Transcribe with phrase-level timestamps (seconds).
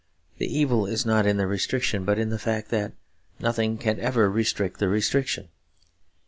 [0.39, 2.93] The evil is not in the restriction; but in the fact that
[3.39, 5.49] nothing can ever restrict the restriction.